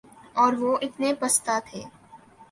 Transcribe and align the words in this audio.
اور 0.35 0.53
وہ 0.53 0.71
اتنے 0.81 1.13
پستہ 1.19 1.59
تھے 1.65 1.81